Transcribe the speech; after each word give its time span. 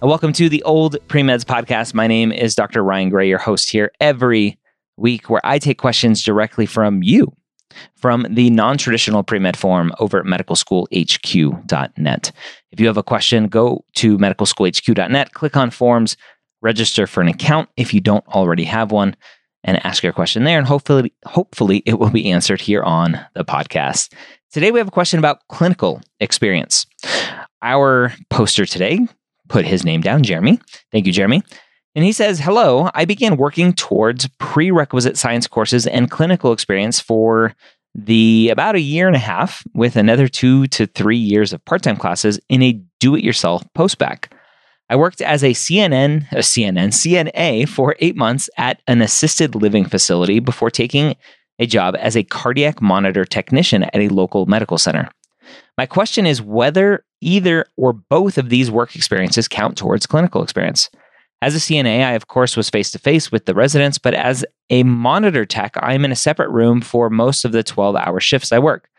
Welcome 0.00 0.32
to 0.34 0.48
the 0.48 0.62
Old 0.62 0.96
Pre-Meds 1.08 1.42
podcast. 1.42 1.92
My 1.92 2.06
name 2.06 2.30
is 2.30 2.54
Dr. 2.54 2.84
Ryan 2.84 3.08
Gray, 3.08 3.28
your 3.28 3.38
host 3.38 3.68
here 3.68 3.90
every 3.98 4.56
week, 4.96 5.28
where 5.28 5.44
I 5.44 5.58
take 5.58 5.78
questions 5.78 6.22
directly 6.22 6.66
from 6.66 7.02
you 7.02 7.34
from 7.96 8.24
the 8.30 8.48
non 8.50 8.78
traditional 8.78 9.24
pre 9.24 9.40
med 9.40 9.56
forum 9.56 9.92
over 9.98 10.20
at 10.20 10.24
medicalschoolhq.net. 10.24 12.32
If 12.70 12.78
you 12.78 12.86
have 12.86 12.96
a 12.96 13.02
question, 13.02 13.48
go 13.48 13.84
to 13.96 14.16
medicalschoolhq.net, 14.18 15.32
click 15.32 15.56
on 15.56 15.70
forms, 15.70 16.16
register 16.62 17.08
for 17.08 17.20
an 17.20 17.26
account 17.26 17.68
if 17.76 17.92
you 17.92 18.00
don't 18.00 18.24
already 18.28 18.62
have 18.64 18.92
one, 18.92 19.16
and 19.64 19.84
ask 19.84 20.04
your 20.04 20.12
question 20.12 20.44
there. 20.44 20.58
And 20.58 20.68
hopefully, 20.68 21.12
hopefully 21.26 21.82
it 21.86 21.98
will 21.98 22.10
be 22.10 22.30
answered 22.30 22.60
here 22.60 22.84
on 22.84 23.18
the 23.34 23.44
podcast. 23.44 24.12
Today, 24.52 24.70
we 24.70 24.78
have 24.78 24.86
a 24.86 24.92
question 24.92 25.18
about 25.18 25.40
clinical 25.48 26.00
experience. 26.20 26.86
Our 27.62 28.14
poster 28.30 28.64
today 28.64 29.08
put 29.48 29.64
his 29.64 29.84
name 29.84 30.00
down, 30.00 30.22
Jeremy. 30.22 30.60
Thank 30.92 31.06
you, 31.06 31.12
Jeremy. 31.12 31.42
And 31.94 32.04
he 32.04 32.12
says, 32.12 32.38
Hello, 32.38 32.90
I 32.94 33.04
began 33.04 33.36
working 33.36 33.72
towards 33.72 34.28
prerequisite 34.38 35.16
science 35.16 35.46
courses 35.46 35.86
and 35.86 36.10
clinical 36.10 36.52
experience 36.52 37.00
for 37.00 37.54
the 37.94 38.50
about 38.50 38.76
a 38.76 38.80
year 38.80 39.06
and 39.06 39.16
a 39.16 39.20
half 39.20 39.64
with 39.74 39.96
another 39.96 40.28
two 40.28 40.66
to 40.68 40.86
three 40.86 41.16
years 41.16 41.52
of 41.52 41.64
part 41.64 41.82
time 41.82 41.96
classes 41.96 42.38
in 42.48 42.62
a 42.62 42.80
do 43.00 43.16
it 43.16 43.24
yourself 43.24 43.64
postbac. 43.76 44.30
I 44.90 44.96
worked 44.96 45.20
as 45.20 45.44
a 45.44 45.50
CNN, 45.50 46.30
a 46.32 46.36
CNN, 46.36 46.88
CNA 46.88 47.68
for 47.68 47.96
eight 47.98 48.16
months 48.16 48.48
at 48.56 48.80
an 48.86 49.02
assisted 49.02 49.54
living 49.54 49.84
facility 49.84 50.38
before 50.38 50.70
taking 50.70 51.16
a 51.58 51.66
job 51.66 51.96
as 51.98 52.16
a 52.16 52.22
cardiac 52.22 52.80
monitor 52.80 53.24
technician 53.24 53.82
at 53.82 53.96
a 53.96 54.08
local 54.08 54.46
medical 54.46 54.78
center. 54.78 55.10
My 55.78 55.86
question 55.86 56.26
is 56.26 56.42
whether 56.42 57.04
either 57.20 57.64
or 57.76 57.92
both 57.92 58.36
of 58.36 58.48
these 58.48 58.68
work 58.68 58.96
experiences 58.96 59.46
count 59.46 59.78
towards 59.78 60.06
clinical 60.06 60.42
experience. 60.42 60.90
As 61.40 61.54
a 61.54 61.58
CNA, 61.58 62.04
I 62.04 62.12
of 62.14 62.26
course 62.26 62.56
was 62.56 62.68
face 62.68 62.90
to 62.90 62.98
face 62.98 63.30
with 63.30 63.46
the 63.46 63.54
residents, 63.54 63.96
but 63.96 64.12
as 64.12 64.44
a 64.70 64.82
monitor 64.82 65.46
tech, 65.46 65.76
I'm 65.80 66.04
in 66.04 66.10
a 66.10 66.16
separate 66.16 66.50
room 66.50 66.80
for 66.80 67.08
most 67.08 67.44
of 67.44 67.52
the 67.52 67.62
12 67.62 67.94
hour 67.94 68.18
shifts 68.18 68.50
I 68.50 68.58
work. 68.58 68.90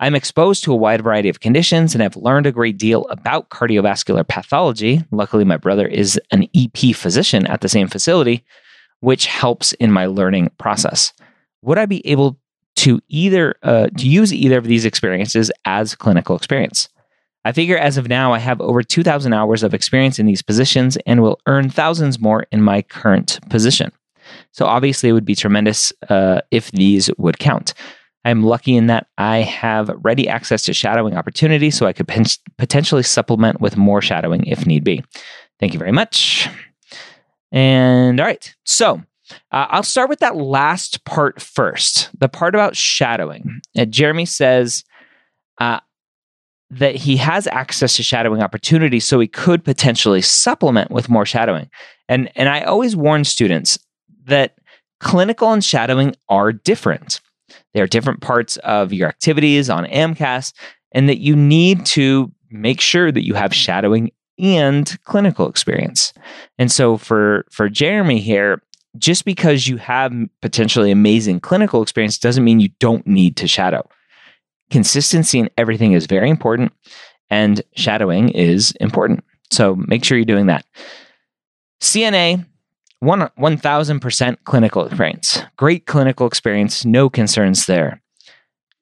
I'm 0.00 0.14
exposed 0.14 0.64
to 0.64 0.72
a 0.72 0.76
wide 0.76 1.02
variety 1.02 1.28
of 1.28 1.40
conditions 1.40 1.94
and 1.94 2.00
have 2.00 2.16
learned 2.16 2.46
a 2.46 2.52
great 2.52 2.78
deal 2.78 3.06
about 3.10 3.50
cardiovascular 3.50 4.26
pathology. 4.26 5.04
Luckily, 5.10 5.44
my 5.44 5.58
brother 5.58 5.86
is 5.86 6.18
an 6.30 6.48
EP 6.56 6.96
physician 6.96 7.46
at 7.48 7.60
the 7.60 7.68
same 7.68 7.86
facility, 7.86 8.44
which 9.00 9.26
helps 9.26 9.74
in 9.74 9.92
my 9.92 10.06
learning 10.06 10.50
process. 10.58 11.12
Would 11.60 11.76
I 11.76 11.84
be 11.84 12.06
able 12.06 12.38
to 12.76 13.00
either 13.08 13.56
uh, 13.62 13.88
to 13.88 14.08
use 14.08 14.32
either 14.32 14.58
of 14.58 14.64
these 14.64 14.84
experiences 14.84 15.50
as 15.64 15.94
clinical 15.94 16.36
experience? 16.36 16.88
I 17.44 17.52
figure 17.52 17.76
as 17.76 17.98
of 17.98 18.08
now, 18.08 18.32
I 18.32 18.38
have 18.38 18.60
over 18.60 18.82
2,000 18.82 19.32
hours 19.34 19.62
of 19.62 19.74
experience 19.74 20.18
in 20.18 20.24
these 20.24 20.40
positions 20.40 20.96
and 21.04 21.20
will 21.20 21.40
earn 21.46 21.68
thousands 21.68 22.18
more 22.18 22.46
in 22.50 22.62
my 22.62 22.80
current 22.80 23.38
position. 23.50 23.92
So 24.52 24.64
obviously, 24.64 25.10
it 25.10 25.12
would 25.12 25.26
be 25.26 25.34
tremendous 25.34 25.92
uh, 26.08 26.40
if 26.50 26.70
these 26.72 27.10
would 27.18 27.38
count. 27.38 27.74
I'm 28.24 28.42
lucky 28.42 28.74
in 28.74 28.86
that 28.86 29.08
I 29.18 29.38
have 29.38 29.90
ready 30.02 30.26
access 30.26 30.62
to 30.64 30.72
shadowing 30.72 31.14
opportunities, 31.14 31.76
so 31.76 31.84
I 31.84 31.92
could 31.92 32.08
pen- 32.08 32.24
potentially 32.56 33.02
supplement 33.02 33.60
with 33.60 33.76
more 33.76 34.00
shadowing 34.00 34.46
if 34.46 34.66
need 34.66 34.82
be. 34.82 35.04
Thank 35.60 35.74
you 35.74 35.78
very 35.78 35.92
much. 35.92 36.48
And 37.52 38.18
all 38.18 38.26
right, 38.26 38.54
so 38.64 39.02
uh, 39.52 39.66
I'll 39.70 39.82
start 39.82 40.08
with 40.08 40.20
that 40.20 40.36
last 40.36 41.04
part 41.04 41.40
first 41.40 42.10
the 42.18 42.28
part 42.28 42.54
about 42.54 42.76
shadowing. 42.76 43.60
Uh, 43.76 43.84
Jeremy 43.84 44.26
says, 44.26 44.84
uh, 45.58 45.80
that 46.70 46.96
he 46.96 47.16
has 47.16 47.46
access 47.48 47.96
to 47.96 48.02
shadowing 48.02 48.42
opportunities 48.42 49.04
so 49.04 49.20
he 49.20 49.28
could 49.28 49.64
potentially 49.64 50.20
supplement 50.20 50.90
with 50.90 51.08
more 51.08 51.26
shadowing. 51.26 51.70
And 52.08 52.30
and 52.36 52.48
I 52.48 52.62
always 52.62 52.96
warn 52.96 53.24
students 53.24 53.78
that 54.24 54.56
clinical 55.00 55.52
and 55.52 55.64
shadowing 55.64 56.14
are 56.28 56.52
different. 56.52 57.20
They 57.72 57.80
are 57.80 57.86
different 57.86 58.20
parts 58.20 58.56
of 58.58 58.92
your 58.92 59.08
activities 59.08 59.70
on 59.70 59.84
AMCAS 59.86 60.52
and 60.92 61.08
that 61.08 61.18
you 61.18 61.36
need 61.36 61.84
to 61.86 62.32
make 62.50 62.80
sure 62.80 63.12
that 63.12 63.24
you 63.24 63.34
have 63.34 63.54
shadowing 63.54 64.10
and 64.38 64.98
clinical 65.04 65.48
experience. 65.48 66.12
And 66.58 66.72
so 66.72 66.96
for 66.96 67.44
for 67.50 67.68
Jeremy 67.68 68.20
here, 68.20 68.62
just 68.98 69.24
because 69.24 69.66
you 69.66 69.76
have 69.78 70.12
potentially 70.40 70.90
amazing 70.90 71.40
clinical 71.40 71.82
experience 71.82 72.18
doesn't 72.18 72.44
mean 72.44 72.60
you 72.60 72.70
don't 72.80 73.06
need 73.06 73.36
to 73.36 73.48
shadow. 73.48 73.88
Consistency 74.70 75.38
in 75.38 75.50
everything 75.58 75.92
is 75.92 76.06
very 76.06 76.30
important, 76.30 76.72
and 77.30 77.62
shadowing 77.76 78.28
is 78.30 78.72
important. 78.80 79.24
So 79.52 79.76
make 79.76 80.04
sure 80.04 80.16
you're 80.16 80.24
doing 80.24 80.46
that. 80.46 80.64
CNA, 81.80 82.44
one, 83.00 83.28
1000% 83.38 84.36
clinical 84.44 84.86
experience. 84.86 85.42
Great 85.56 85.86
clinical 85.86 86.26
experience, 86.26 86.84
no 86.84 87.10
concerns 87.10 87.66
there. 87.66 88.00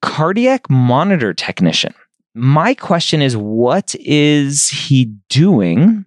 Cardiac 0.01 0.69
monitor 0.69 1.33
technician. 1.33 1.93
My 2.33 2.73
question 2.73 3.21
is 3.21 3.37
what 3.37 3.93
is 3.99 4.67
he 4.69 5.05
doing? 5.29 6.05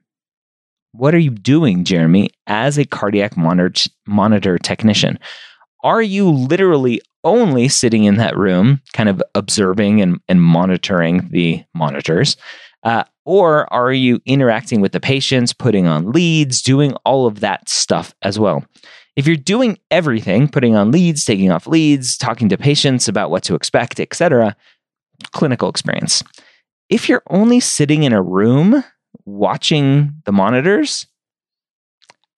What 0.97 1.15
are 1.15 1.19
you 1.19 1.31
doing, 1.31 1.85
Jeremy, 1.85 2.31
as 2.47 2.79
a 2.79 2.87
cardiac 2.87 3.37
monitor, 3.37 3.91
monitor 4.07 4.59
technician? 4.59 5.19
Are 5.85 6.01
you 6.01 6.31
literally 6.31 7.03
only 7.23 7.69
sitting 7.69 8.05
in 8.05 8.17
that 8.17 8.37
room, 8.37 8.81
kind 8.95 9.09
of 9.09 9.23
observing 9.35 10.01
and, 10.01 10.21
and 10.29 10.43
monitoring 10.43 11.29
the 11.31 11.63
monitors? 11.75 12.37
Uh, 12.83 13.05
or 13.27 13.71
are 13.73 13.93
you 13.93 14.21
interacting 14.25 14.81
with 14.81 14.93
the 14.93 15.01
patients, 15.01 15.53
putting 15.53 15.87
on 15.87 16.13
leads, 16.13 16.63
doing 16.63 16.95
all 17.05 17.27
of 17.27 17.41
that 17.41 17.69
stuff 17.69 18.15
as 18.23 18.39
well? 18.39 18.65
If 19.17 19.27
you're 19.27 19.37
doing 19.37 19.79
everything, 19.91 20.49
putting 20.49 20.77
on 20.77 20.93
leads, 20.93 21.25
taking 21.25 21.51
off 21.51 21.67
leads, 21.67 22.17
talking 22.17 22.49
to 22.49 22.57
patients 22.57 23.09
about 23.09 23.31
what 23.31 23.43
to 23.45 23.55
expect, 23.55 24.01
etc., 24.01 24.57
clinical 25.33 25.69
experience. 25.69 26.23
If 26.89 27.09
you're 27.09 27.25
only 27.29 27.61
sitting 27.61 28.05
in 28.05 28.13
a 28.13 28.23
room 28.23 28.85
watching 29.25 30.15
the 30.25 30.33
monitors, 30.33 31.07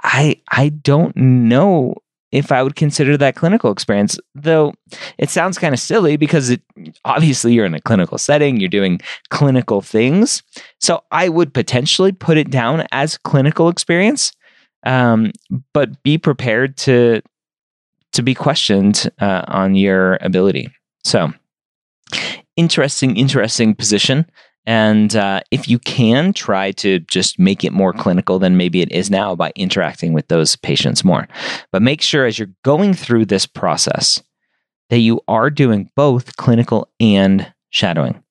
I 0.03 0.41
I 0.51 0.71
don't 0.71 1.17
know 1.17 1.95
if 2.31 2.53
I 2.53 2.63
would 2.63 2.77
consider 2.77 3.17
that 3.17 3.37
clinical 3.37 3.73
experience. 3.73 4.19
Though 4.35 4.75
it 5.17 5.31
sounds 5.31 5.59
kind 5.59 5.75
of 5.75 5.81
silly 5.81 6.17
because 6.17 6.51
it 6.51 6.63
obviously 7.05 7.55
you're 7.55 7.67
in 7.67 7.75
a 7.75 7.81
clinical 7.81 8.19
setting, 8.19 8.61
you're 8.61 8.69
doing 8.69 9.01
clinical 9.31 9.81
things. 9.81 10.43
So 10.81 11.03
I 11.11 11.29
would 11.29 11.55
potentially 11.55 12.13
put 12.13 12.37
it 12.37 12.51
down 12.51 12.87
as 12.93 13.17
clinical 13.19 13.69
experience, 13.69 14.33
um, 14.85 15.33
but 15.73 16.03
be 16.03 16.19
prepared 16.19 16.77
to 16.79 17.23
to 18.13 18.23
be 18.23 18.35
questioned 18.35 19.11
uh, 19.21 19.45
on 19.49 19.75
your 19.75 20.19
ability. 20.21 20.71
So 21.05 21.33
interesting, 22.57 23.17
interesting 23.17 23.75
position. 23.75 24.27
And 24.69 25.17
uh, 25.17 25.41
if 25.51 25.67
you 25.67 25.79
can, 25.79 26.35
try 26.35 26.73
to 26.73 26.99
just 26.99 27.39
make 27.39 27.65
it 27.65 27.73
more 27.73 27.95
clinical 27.95 28.39
than 28.39 28.59
maybe 28.59 28.83
it 28.83 28.93
is 28.93 29.11
now 29.11 29.35
by 29.35 29.51
interacting 29.57 30.13
with 30.13 30.29
those 30.29 30.57
patients 30.57 31.03
more. 31.03 31.27
But 31.73 31.81
make 31.81 32.03
sure 32.03 32.27
as 32.27 32.39
you're 32.39 32.53
going 32.65 32.93
through 32.93 33.25
this 33.25 33.47
process 33.47 34.23
that 34.91 34.99
you 34.99 35.23
are 35.27 35.49
doing 35.49 35.91
both 35.97 36.37
clinical 36.37 36.87
and 37.01 37.51
shadowing. 37.71 38.23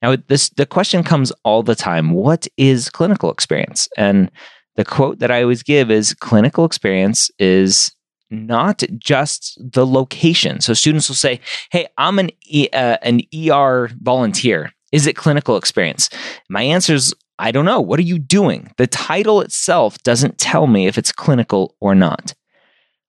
Now, 0.00 0.16
this 0.28 0.48
the 0.48 0.64
question 0.64 1.02
comes 1.02 1.32
all 1.44 1.62
the 1.62 1.74
time: 1.74 2.12
What 2.12 2.48
is 2.56 2.88
clinical 2.88 3.30
experience? 3.30 3.90
And 3.98 4.30
the 4.76 4.86
quote 4.86 5.18
that 5.18 5.30
I 5.30 5.42
always 5.42 5.62
give 5.62 5.90
is: 5.90 6.14
"Clinical 6.14 6.64
experience 6.64 7.30
is 7.38 7.92
not 8.30 8.84
just 8.96 9.60
the 9.60 9.86
location." 9.86 10.62
So 10.62 10.72
students 10.72 11.10
will 11.10 11.16
say, 11.16 11.40
"Hey, 11.70 11.88
I'm 11.98 12.18
an 12.18 12.30
e, 12.46 12.68
uh, 12.72 12.96
an 13.02 13.20
ER 13.34 13.90
volunteer." 14.00 14.72
Is 14.92 15.06
it 15.06 15.16
clinical 15.16 15.56
experience? 15.56 16.08
My 16.48 16.62
answer 16.62 16.94
is 16.94 17.14
I 17.38 17.52
don't 17.52 17.64
know. 17.64 17.80
What 17.80 18.00
are 18.00 18.04
you 18.04 18.18
doing? 18.18 18.72
The 18.78 18.88
title 18.88 19.40
itself 19.40 19.96
doesn't 20.02 20.38
tell 20.38 20.66
me 20.66 20.86
if 20.86 20.98
it's 20.98 21.12
clinical 21.12 21.76
or 21.80 21.94
not. 21.94 22.34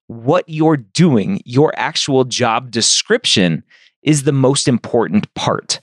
What 0.08 0.44
you're 0.48 0.78
doing, 0.78 1.42
your 1.46 1.74
actual 1.76 2.26
job 2.26 2.70
description, 2.70 3.64
is 4.04 4.24
the 4.24 4.32
most 4.32 4.68
important 4.68 5.34
part. 5.34 5.82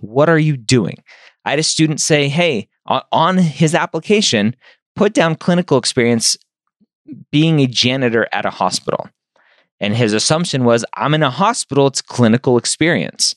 What 0.00 0.28
are 0.28 0.38
you 0.38 0.56
doing? 0.56 1.02
I 1.44 1.50
had 1.50 1.58
a 1.58 1.64
student 1.64 2.00
say, 2.00 2.28
hey, 2.28 2.68
on 2.86 3.38
his 3.38 3.74
application, 3.74 4.54
put 4.94 5.14
down 5.14 5.34
clinical 5.34 5.78
experience 5.78 6.36
being 7.30 7.60
a 7.60 7.66
janitor 7.66 8.28
at 8.32 8.44
a 8.44 8.50
hospital. 8.50 9.08
And 9.80 9.96
his 9.96 10.12
assumption 10.12 10.64
was 10.64 10.84
I'm 10.94 11.14
in 11.14 11.22
a 11.22 11.30
hospital, 11.30 11.86
it's 11.86 12.02
clinical 12.02 12.58
experience. 12.58 13.34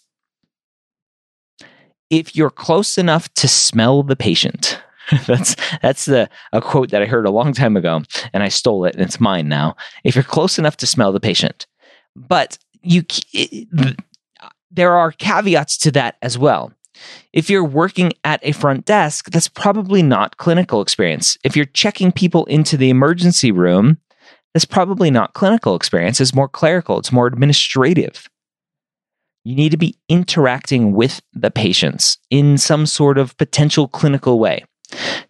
If 2.11 2.35
you're 2.35 2.51
close 2.51 2.99
enough 2.99 3.33
to 3.35 3.47
smell 3.47 4.03
the 4.03 4.15
patient, 4.15 4.79
that's 5.25 5.55
that's 5.81 6.05
the 6.05 6.29
a 6.53 6.61
quote 6.61 6.91
that 6.91 7.01
I 7.01 7.05
heard 7.05 7.25
a 7.25 7.31
long 7.31 7.53
time 7.53 7.75
ago 7.75 8.03
and 8.33 8.43
I 8.43 8.49
stole 8.49 8.85
it 8.85 8.93
and 8.93 9.03
it's 9.03 9.19
mine 9.19 9.47
now. 9.47 9.75
If 10.03 10.13
you're 10.13 10.23
close 10.23 10.59
enough 10.59 10.77
to 10.77 10.87
smell 10.87 11.11
the 11.11 11.19
patient. 11.19 11.65
But 12.15 12.57
you 12.83 13.03
there 14.69 14.93
are 14.93 15.11
caveats 15.11 15.77
to 15.79 15.91
that 15.91 16.17
as 16.21 16.37
well. 16.37 16.71
If 17.33 17.49
you're 17.49 17.63
working 17.63 18.13
at 18.23 18.39
a 18.43 18.51
front 18.51 18.85
desk, 18.85 19.31
that's 19.31 19.47
probably 19.47 20.03
not 20.03 20.37
clinical 20.37 20.81
experience. 20.81 21.37
If 21.43 21.55
you're 21.55 21.65
checking 21.65 22.11
people 22.11 22.45
into 22.45 22.77
the 22.77 22.89
emergency 22.89 23.51
room, 23.51 23.97
that's 24.53 24.65
probably 24.65 25.09
not 25.09 25.33
clinical 25.33 25.75
experience. 25.75 26.19
It's 26.19 26.35
more 26.35 26.49
clerical, 26.49 26.99
it's 26.99 27.11
more 27.11 27.27
administrative. 27.27 28.29
You 29.43 29.55
need 29.55 29.69
to 29.69 29.77
be 29.77 29.97
interacting 30.07 30.93
with 30.93 31.21
the 31.33 31.51
patients 31.51 32.17
in 32.29 32.57
some 32.57 32.85
sort 32.85 33.17
of 33.17 33.35
potential 33.37 33.87
clinical 33.87 34.39
way. 34.39 34.63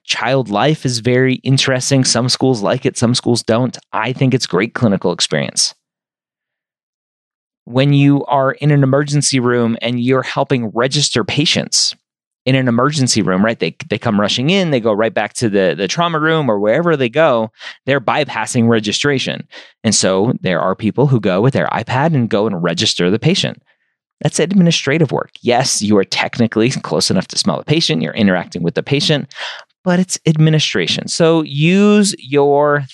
Child 0.03 0.49
life 0.49 0.85
is 0.85 0.99
very 0.99 1.35
interesting. 1.35 2.03
Some 2.03 2.27
schools 2.27 2.61
like 2.61 2.85
it, 2.85 2.97
some 2.97 3.15
schools 3.15 3.43
don't. 3.43 3.77
I 3.93 4.11
think 4.11 4.33
it's 4.33 4.47
great 4.47 4.73
clinical 4.73 5.11
experience 5.11 5.73
when 7.65 7.93
you 7.93 8.25
are 8.25 8.53
in 8.53 8.71
an 8.71 8.83
emergency 8.83 9.39
room 9.39 9.77
and 9.81 9.99
you're 9.99 10.23
helping 10.23 10.67
register 10.69 11.23
patients 11.23 11.95
in 12.45 12.55
an 12.55 12.67
emergency 12.67 13.21
room, 13.21 13.45
right? 13.45 13.59
They 13.59 13.75
they 13.89 13.99
come 13.99 14.19
rushing 14.19 14.49
in, 14.49 14.71
they 14.71 14.79
go 14.79 14.93
right 14.93 15.13
back 15.13 15.33
to 15.33 15.49
the 15.49 15.75
the 15.77 15.87
trauma 15.87 16.19
room 16.19 16.49
or 16.49 16.59
wherever 16.59 16.97
they 16.97 17.09
go, 17.09 17.51
they're 17.85 18.01
bypassing 18.01 18.67
registration. 18.67 19.47
And 19.83 19.93
so 19.93 20.33
there 20.41 20.59
are 20.59 20.75
people 20.75 21.07
who 21.07 21.19
go 21.19 21.39
with 21.39 21.53
their 21.53 21.67
iPad 21.67 22.15
and 22.15 22.29
go 22.29 22.47
and 22.47 22.61
register 22.63 23.11
the 23.11 23.19
patient. 23.19 23.61
That's 24.21 24.39
administrative 24.39 25.11
work. 25.11 25.31
Yes, 25.41 25.81
you 25.81 25.97
are 25.97 26.03
technically 26.03 26.69
close 26.69 27.09
enough 27.09 27.27
to 27.29 27.37
smell 27.37 27.57
the 27.57 27.65
patient, 27.65 28.01
you're 28.01 28.13
interacting 28.13 28.63
with 28.63 28.75
the 28.75 28.83
patient, 28.83 29.33
but 29.83 29.99
it's 29.99 30.19
administration. 30.25 31.07
So 31.07 31.41
use 31.41 32.15
your 32.19 32.85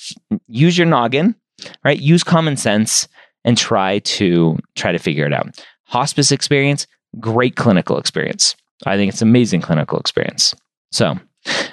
use 0.47 0.77
your 0.77 0.88
noggin, 0.88 1.35
right? 1.83 2.00
Use 2.00 2.24
common 2.24 2.57
sense 2.57 3.07
and 3.44 3.57
try 3.57 4.00
to 4.00 4.57
try 4.75 4.91
to 4.91 5.00
figure 5.00 5.25
it 5.25 5.33
out. 5.33 5.63
Hospice 5.85 6.31
experience, 6.31 6.88
great 7.19 7.56
clinical 7.56 7.97
experience. 7.97 8.56
I 8.85 8.95
think 8.95 9.12
it's 9.12 9.21
amazing 9.21 9.62
clinical 9.62 10.00
experience. 10.00 10.53
So, 10.91 11.15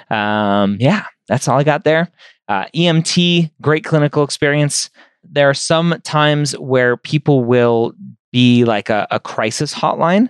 um, 0.09 0.77
yeah, 0.79 1.05
that's 1.27 1.47
all 1.47 1.59
I 1.59 1.63
got 1.63 1.83
there. 1.83 2.11
Uh, 2.47 2.65
EMT, 2.75 3.51
great 3.61 3.83
clinical 3.83 4.23
experience. 4.23 4.89
There 5.23 5.49
are 5.49 5.55
some 5.55 5.99
times 6.03 6.53
where 6.57 6.97
people 6.97 7.43
will 7.43 7.93
be 8.35 8.65
like 8.65 8.89
a, 8.89 9.07
a 9.11 9.19
crisis 9.19 9.73
hotline. 9.73 10.29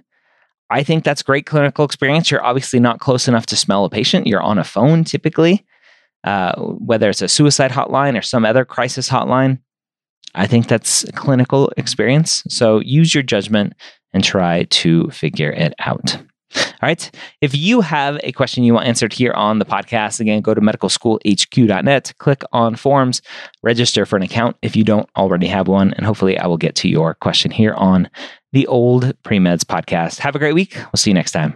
I 0.69 0.83
think 0.83 1.03
that's 1.03 1.23
great 1.23 1.47
clinical 1.47 1.83
experience. 1.83 2.29
You're 2.29 2.45
obviously 2.45 2.79
not 2.79 2.99
close 2.99 3.27
enough 3.27 3.47
to 3.47 3.55
smell 3.55 3.83
a 3.83 3.89
patient. 3.89 4.27
You're 4.27 4.43
on 4.43 4.59
a 4.59 4.63
phone 4.63 5.03
typically, 5.03 5.65
uh, 6.23 6.53
whether 6.55 7.09
it's 7.09 7.23
a 7.23 7.27
suicide 7.27 7.71
hotline 7.71 8.15
or 8.15 8.21
some 8.21 8.45
other 8.45 8.63
crisis 8.63 9.09
hotline. 9.09 9.57
I 10.35 10.45
think 10.45 10.67
that's 10.67 11.03
clinical 11.15 11.73
experience. 11.77 12.43
So 12.47 12.79
use 12.79 13.15
your 13.15 13.23
judgment 13.23 13.73
and 14.13 14.23
try 14.23 14.65
to 14.65 15.09
figure 15.09 15.49
it 15.49 15.73
out. 15.79 16.19
All 16.55 16.87
right. 16.89 17.11
If 17.41 17.55
you 17.55 17.81
have 17.81 18.19
a 18.23 18.31
question 18.31 18.63
you 18.63 18.73
want 18.73 18.87
answered 18.87 19.13
here 19.13 19.31
on 19.33 19.59
the 19.59 19.65
podcast, 19.65 20.19
again, 20.19 20.41
go 20.41 20.53
to 20.53 20.61
medicalschoolhq.net, 20.61 22.13
click 22.17 22.43
on 22.51 22.75
forms, 22.75 23.21
register 23.63 24.05
for 24.05 24.17
an 24.17 24.23
account 24.23 24.57
if 24.61 24.75
you 24.75 24.83
don't 24.83 25.09
already 25.15 25.47
have 25.47 25.67
one, 25.67 25.93
and 25.93 26.05
hopefully 26.05 26.37
I 26.37 26.47
will 26.47 26.57
get 26.57 26.75
to 26.75 26.89
your 26.89 27.13
question 27.15 27.51
here 27.51 27.73
on 27.73 28.09
the 28.51 28.67
old 28.67 29.13
pre-meds 29.23 29.63
podcast. 29.63 30.19
Have 30.19 30.35
a 30.35 30.39
great 30.39 30.53
week. 30.53 30.75
We'll 30.75 30.93
see 30.95 31.09
you 31.09 31.15
next 31.15 31.31
time. 31.31 31.55